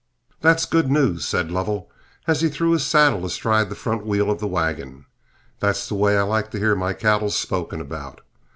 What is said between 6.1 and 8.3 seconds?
I like to hear my cattle spoken about.